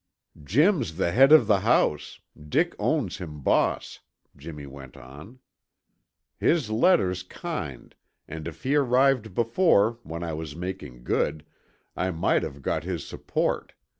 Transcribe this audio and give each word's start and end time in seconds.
"Jim's 0.43 0.97
the 0.97 1.11
head 1.11 1.31
of 1.31 1.45
the 1.45 1.59
house; 1.59 2.19
Dick 2.49 2.73
owns 2.79 3.17
him 3.17 3.41
boss," 3.41 3.99
Jimmy 4.35 4.65
went 4.65 4.97
on. 4.97 5.37
"His 6.39 6.71
letter's 6.71 7.21
kind, 7.21 7.93
and 8.27 8.47
if 8.47 8.63
he'd 8.63 8.77
arrived 8.77 9.35
before, 9.35 9.99
when 10.01 10.23
I 10.23 10.33
was 10.33 10.55
making 10.55 11.03
good, 11.03 11.45
I 11.95 12.09
might 12.09 12.41
have 12.41 12.63
got 12.63 12.83
his 12.83 13.05
support. 13.05 13.73